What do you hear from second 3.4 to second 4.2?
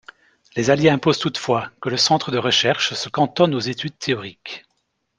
aux études